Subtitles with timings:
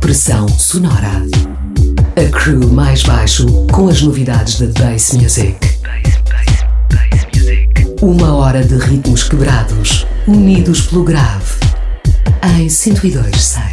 [0.00, 1.22] Pressão sonora.
[2.16, 5.58] A crew mais baixo com as novidades da Bass Music.
[8.00, 11.58] Uma hora de ritmos quebrados, unidos pelo grave.
[12.42, 13.65] Em 102.6.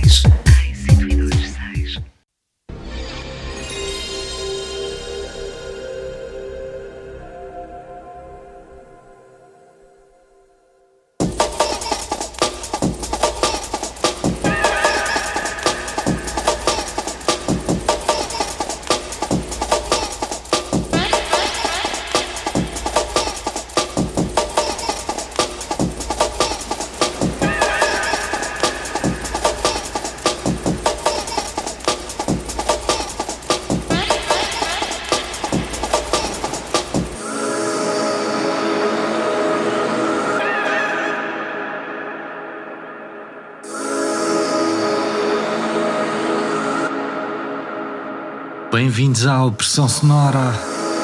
[49.23, 50.53] Bem-vindos ao Pressão Sonora,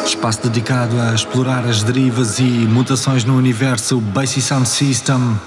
[0.05, 5.39] espaço dedicado a explorar as derivas e mutações no universo Bass Sound System.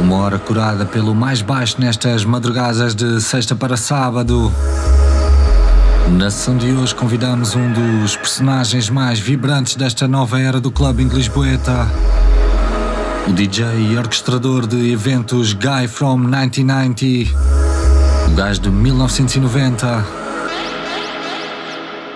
[0.00, 4.50] Uma hora curada pelo mais baixo nestas madrugadas de sexta para sábado.
[6.12, 11.08] Na sessão de hoje convidamos um dos personagens mais vibrantes desta nova era do clubbing
[11.08, 11.86] lisboeta.
[13.28, 17.50] O DJ e orquestrador de eventos Guy From 1990
[18.30, 20.19] o gajo de 1990.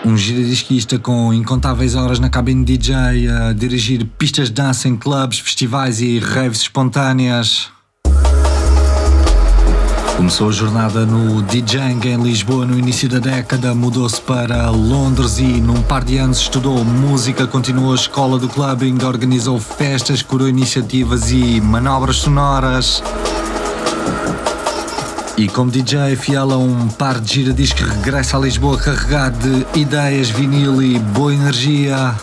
[0.04, 5.38] Um giradisquista com incontáveis horas na cabine DJ a dirigir pistas de dança em clubes,
[5.38, 7.70] festivais e raves espontâneas.
[10.14, 15.42] Começou a jornada no DJing em Lisboa no início da década, mudou-se para Londres e
[15.42, 21.32] num par de anos estudou música, continuou a escola do clubbing, organizou festas, curou iniciativas
[21.32, 23.02] e manobras sonoras.
[25.36, 30.30] E como DJ fiel a um par de giradiscos regressa a Lisboa carregado de ideias,
[30.30, 32.14] vinil e boa energia.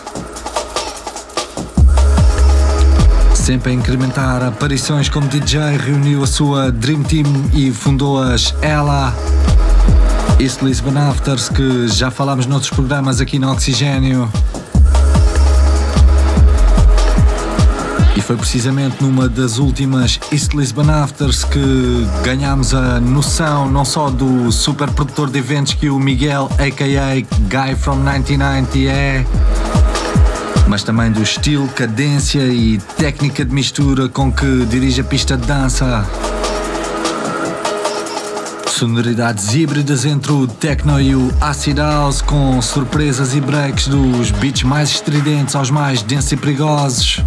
[3.34, 9.14] Sempre a incrementar aparições como DJ, reuniu a sua Dream Team e fundou as Ella.
[10.40, 14.30] East Lisbon Afters, que já falámos noutros programas aqui no Oxigênio.
[18.32, 24.50] Foi precisamente numa das últimas East Lisbon Afters que ganhámos a noção não só do
[24.50, 29.26] super produtor de eventos que o Miguel, aka Guy from 1990 é,
[30.66, 35.46] mas também do estilo, cadência e técnica de mistura com que dirige a pista de
[35.46, 36.06] dança.
[38.66, 44.62] Sonoridades híbridas entre o techno e o acid house, com surpresas e breaks dos beats
[44.62, 47.22] mais estridentes aos mais densos e perigosos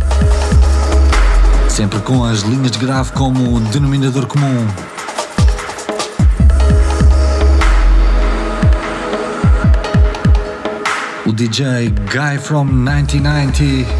[1.75, 4.66] sempre com as linhas de grave como denominador comum.
[11.25, 13.91] O DJ Guy from 1990,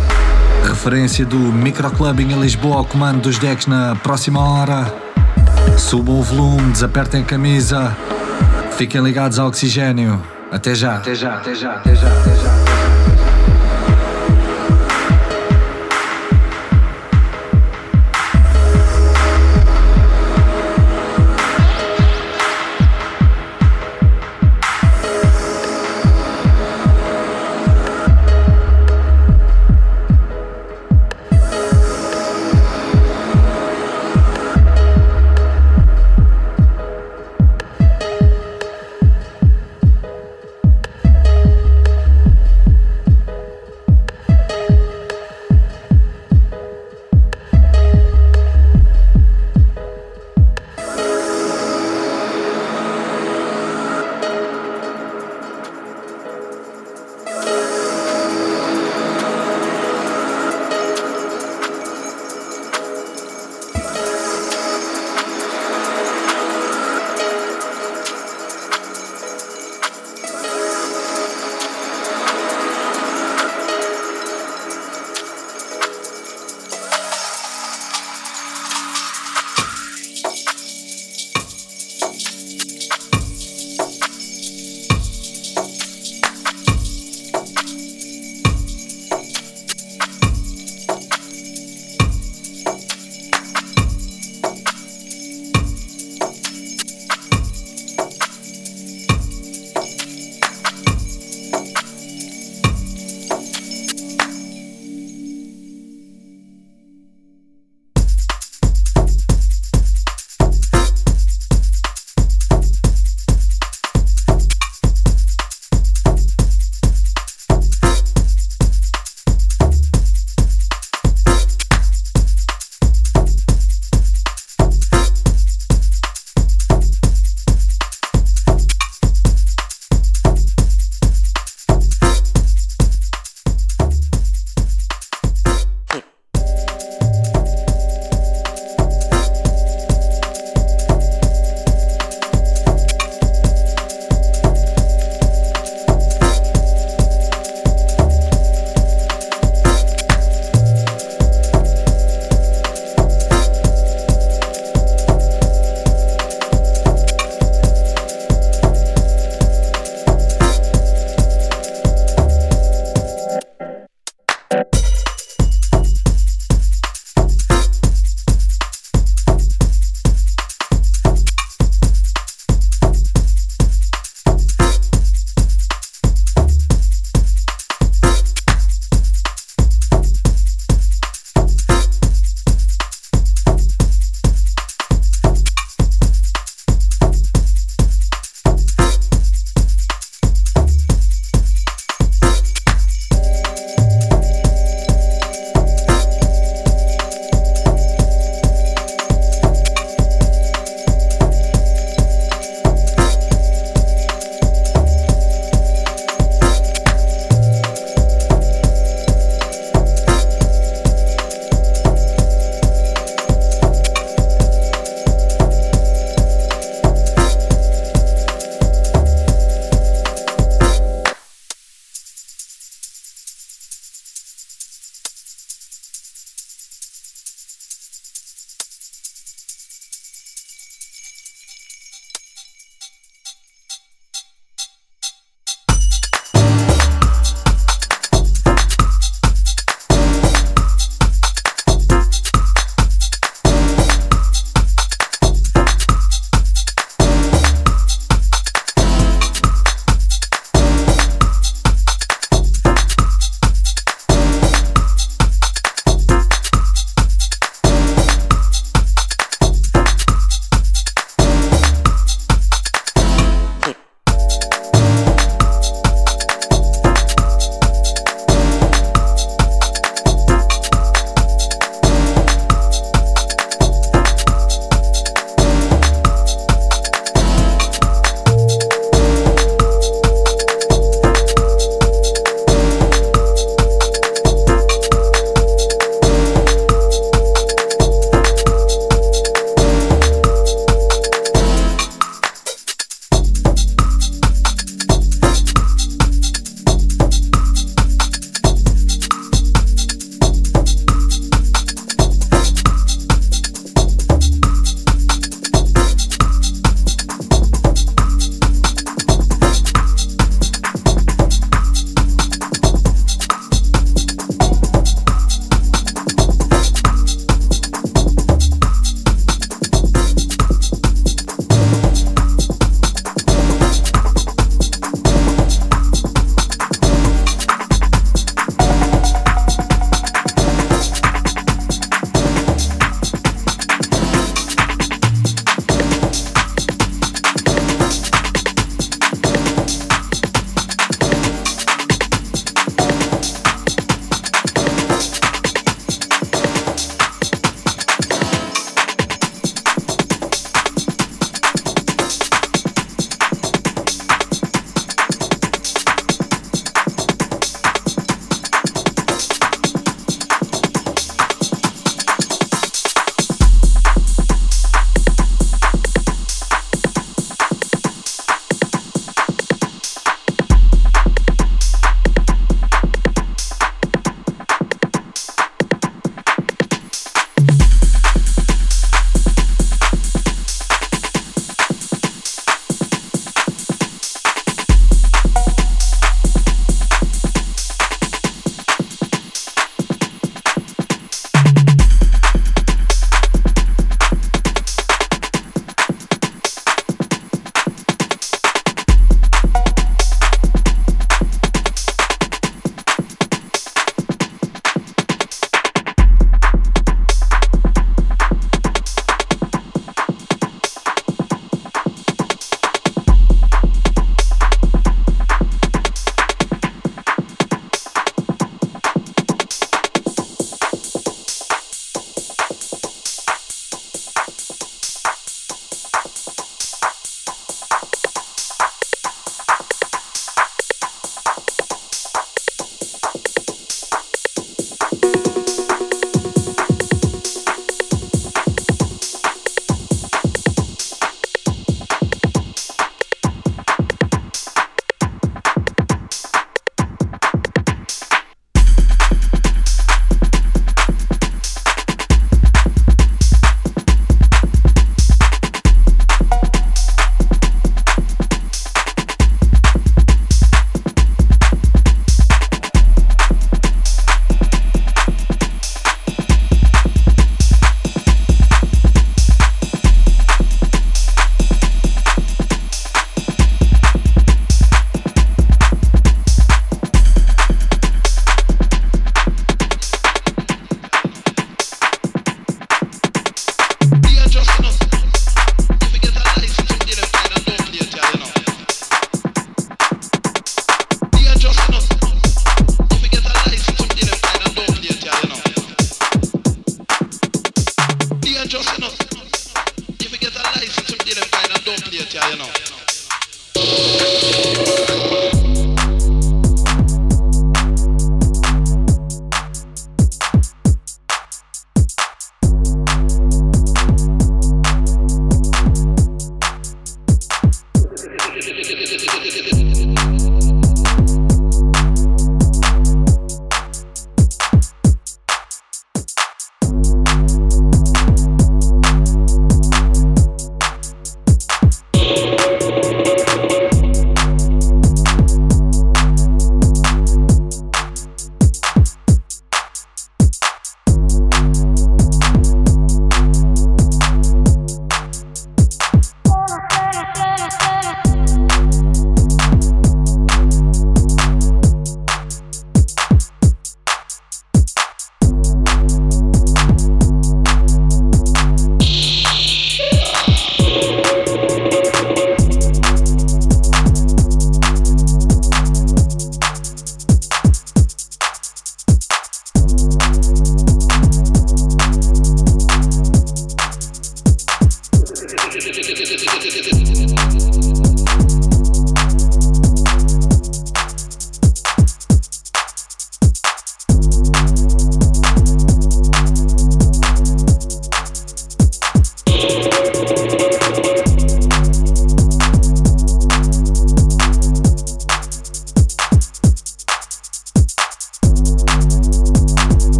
[0.70, 4.86] referência do microclubbing em Lisboa ao comando dos decks na próxima hora.
[5.78, 7.94] Subam o volume, desapertem a camisa,
[8.78, 10.24] fiquem ligados ao oxigênio.
[10.50, 10.96] Até já.
[10.96, 12.65] Até já, até já, até já, até já.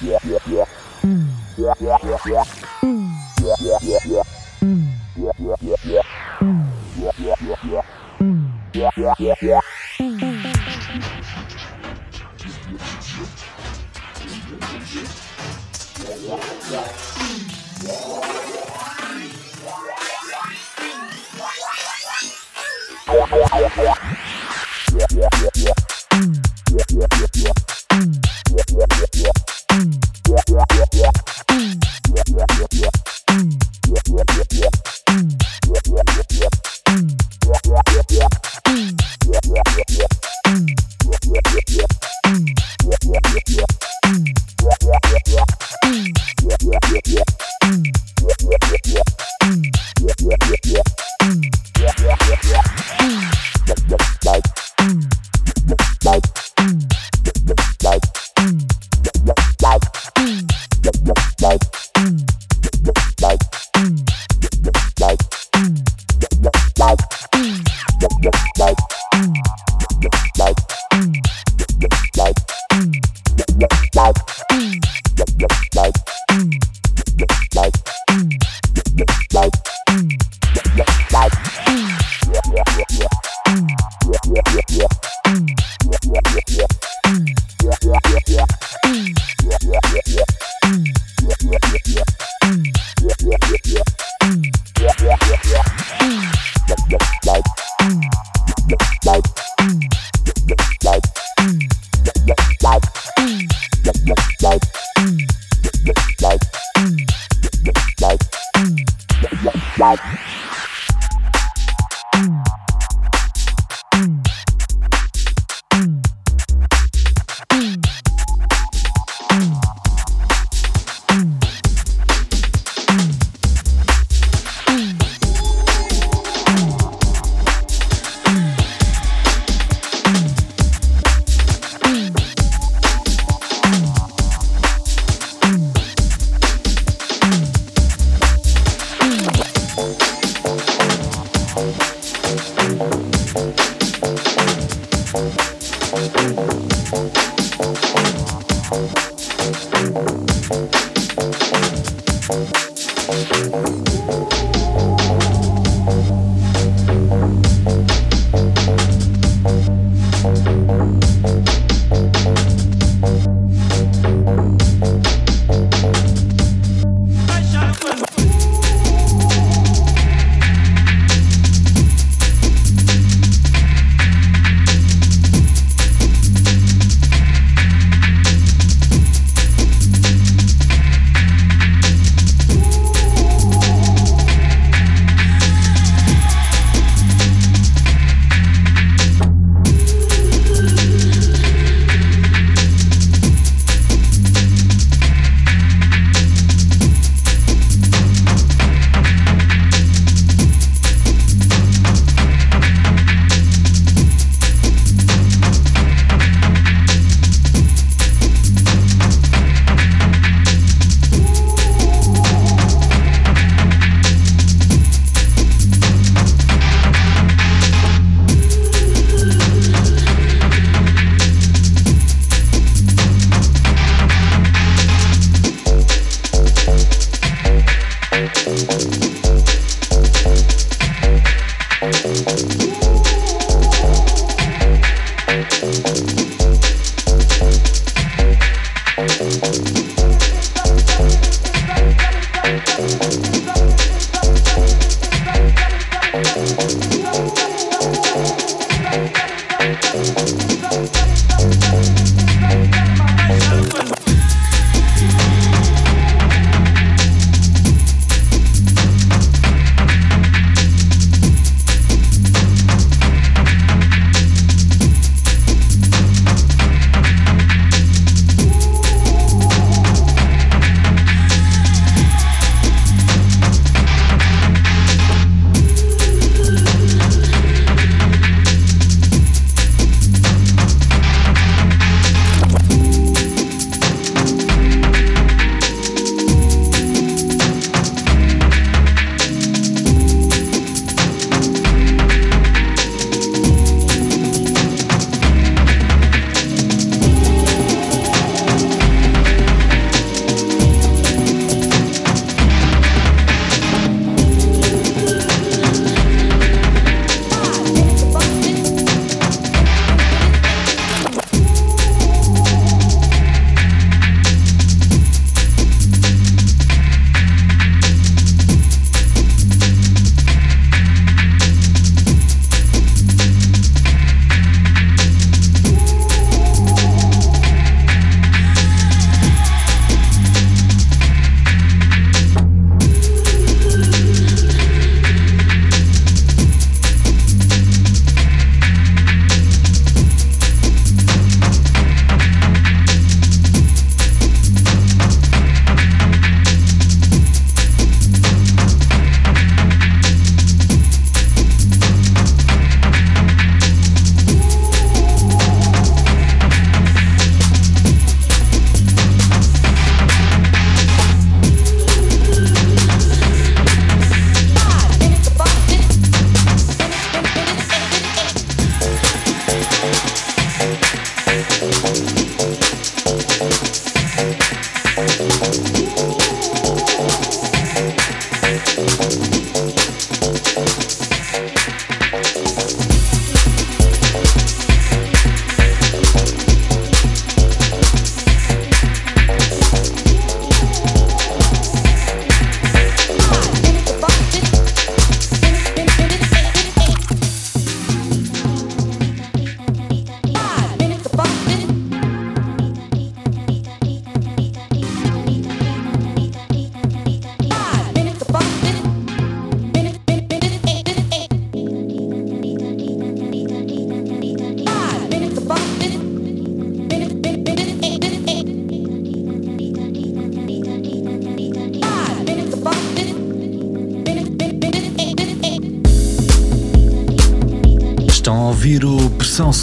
[0.00, 0.15] yeah.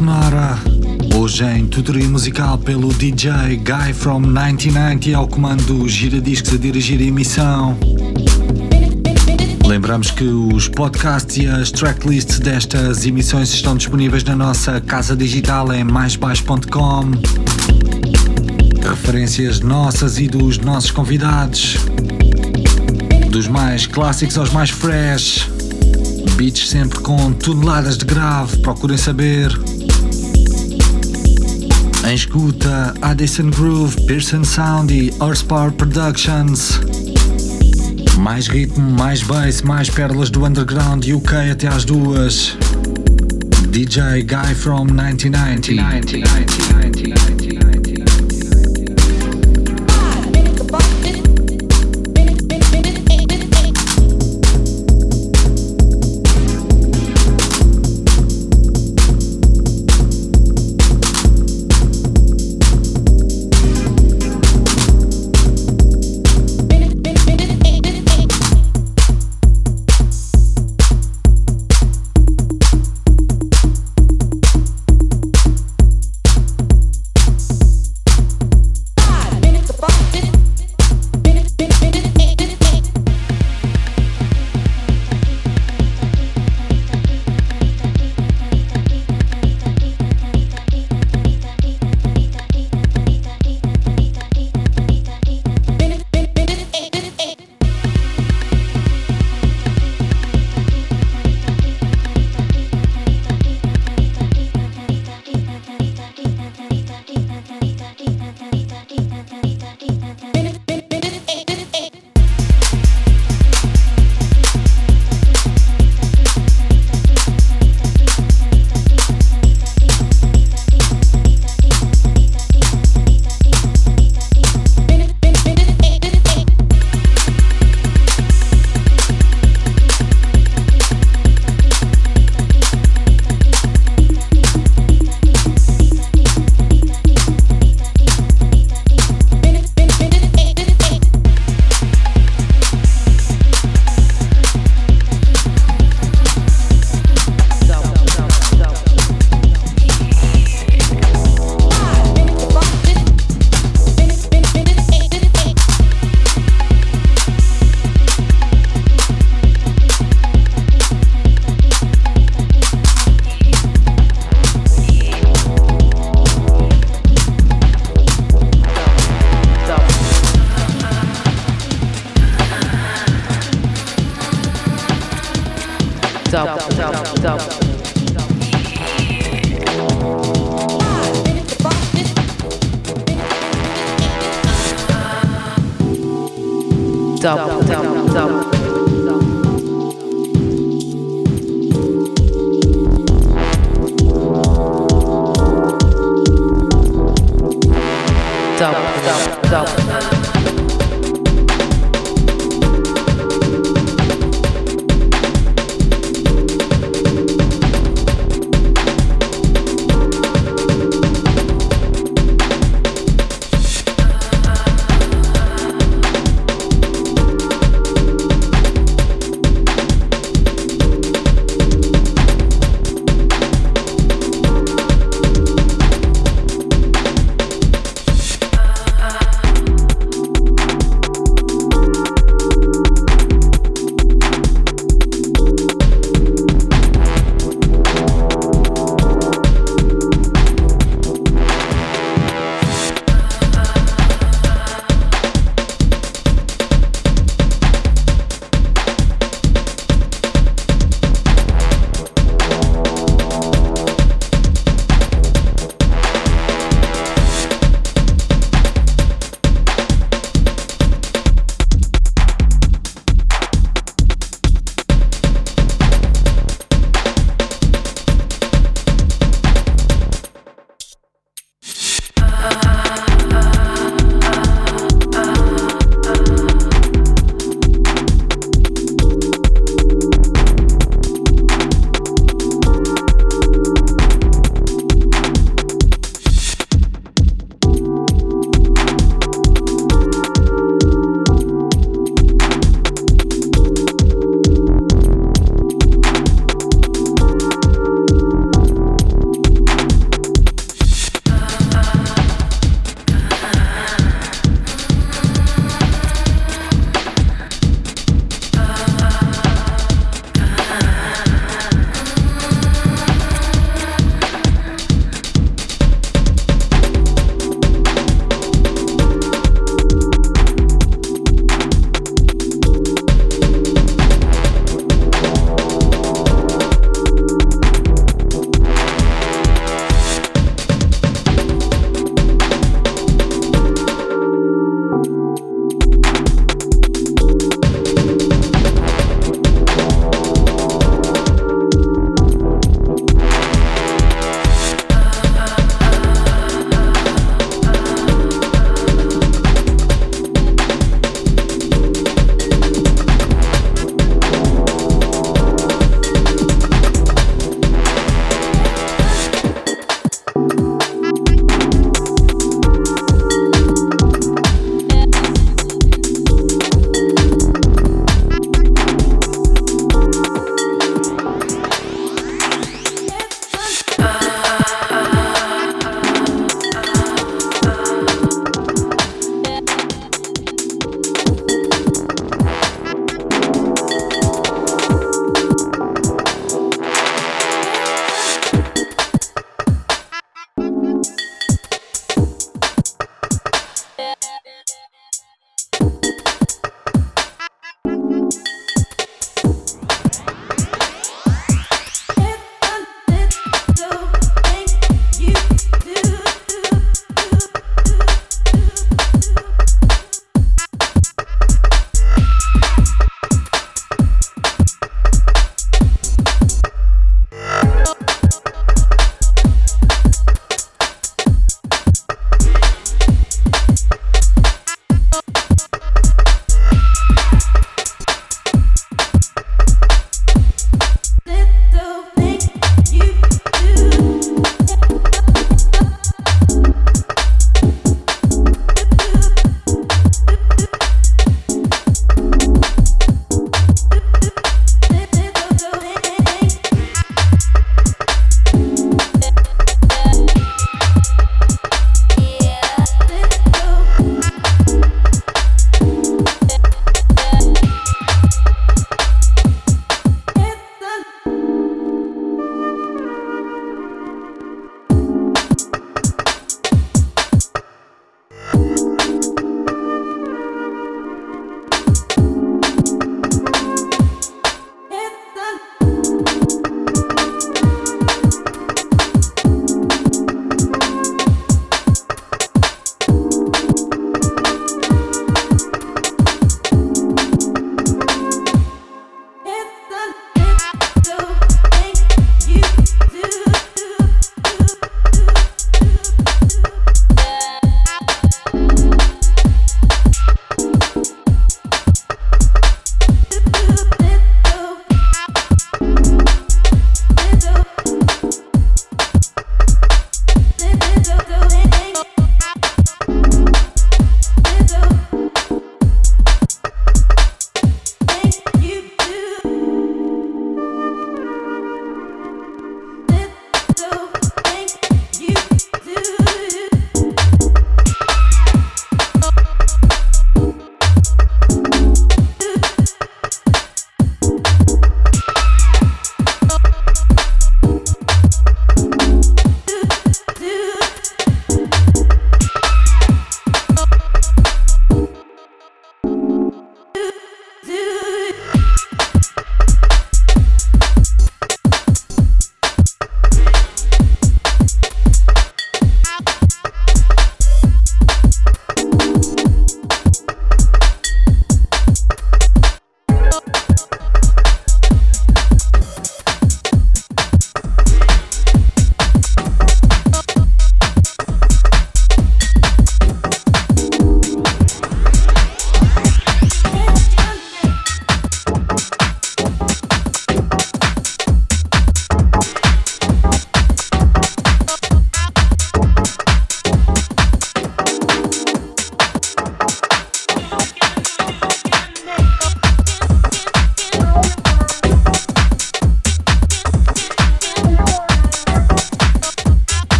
[0.00, 0.58] Sonora.
[1.14, 6.98] Hoje em tutoria musical pelo DJ Guy from 1990 ao comando do Giradiscos a dirigir
[7.00, 7.76] a emissão.
[9.66, 15.70] Lembramos que os podcasts e as tracklists destas emissões estão disponíveis na nossa casa digital
[15.70, 17.10] em maisbaixo.com.
[18.82, 21.76] Referências nossas e dos nossos convidados.
[23.28, 25.46] Dos mais clássicos aos mais fresh.
[26.36, 29.52] Beats sempre com toneladas de grave, procurem saber.
[32.04, 36.80] Em escuta, Addison Groove, Pearson Sound e Horsepower Productions.
[38.18, 42.56] Mais ritmo, mais bass, mais pérolas do underground UK até às duas.
[43.70, 45.74] DJ Guy from 1990.
[45.74, 47.39] 1990.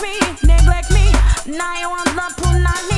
[0.00, 1.12] neglect me, neglect me.
[1.56, 2.97] Now you want love, pull not me.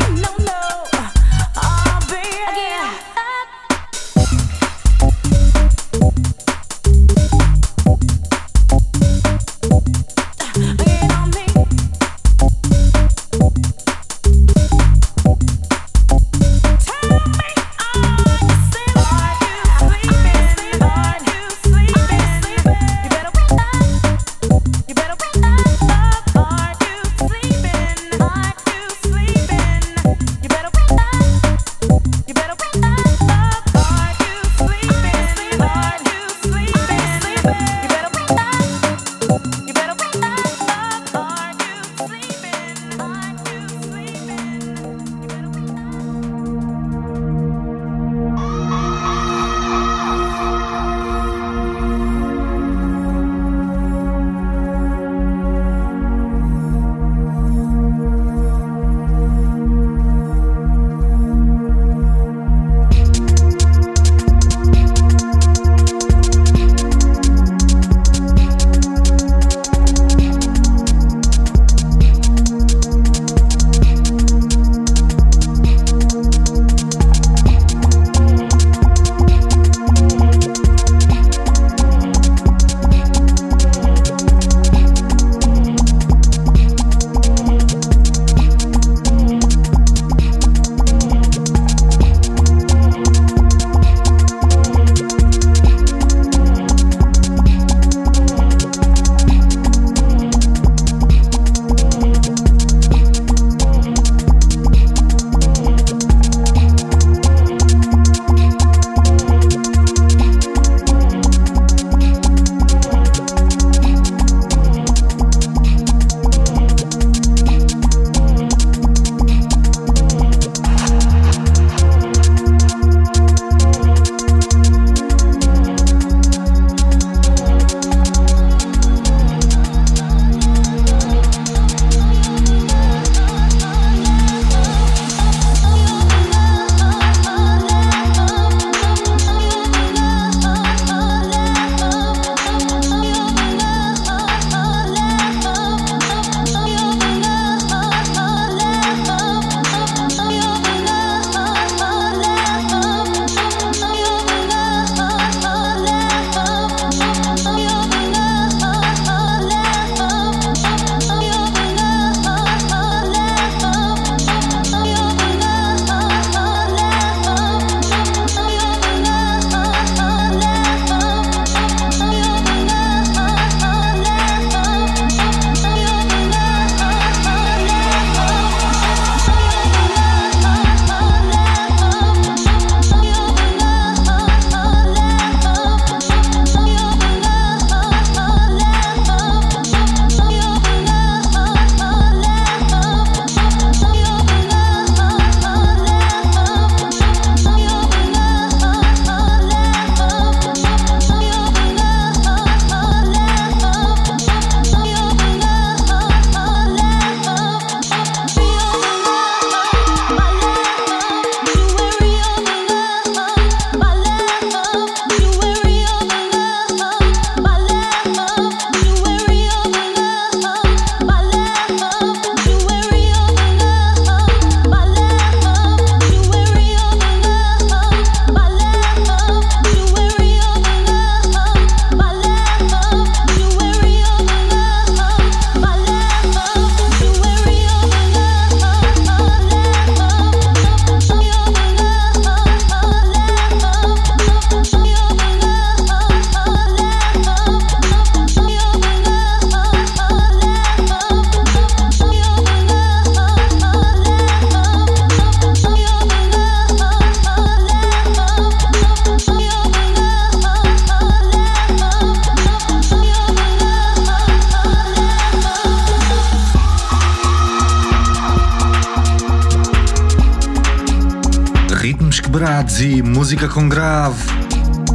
[273.30, 274.24] Música com grave.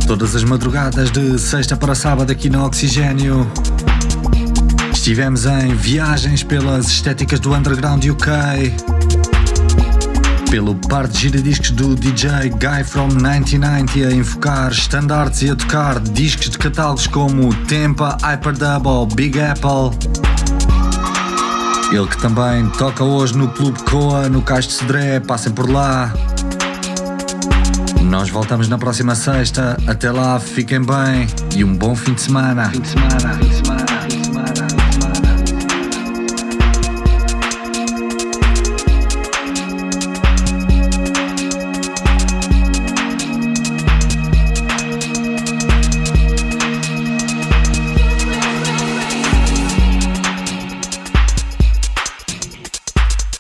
[0.06, 3.50] Todas as madrugadas de sexta para sábado aqui no Oxigênio.
[4.92, 8.74] Estivemos em viagens pelas estéticas do underground UK,
[10.52, 16.02] pelo par de giradiscos do DJ Guy from 1990 a invocar standards e a tocar
[16.02, 19.98] discos de catálogos como Tempa, Hyperdouble, Big Apple.
[21.90, 26.12] Ele que também toca hoje no Clube Coa, no Cais de Cedré, passem por lá.
[28.10, 29.78] Nós voltamos na próxima sexta.
[29.88, 32.70] Até lá, fiquem bem e um bom fim de semana.
[32.70, 34.26] Fim de semana, fim de semana, fim de.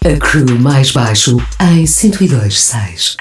[0.05, 3.14] A crew mais baixo em 102.6.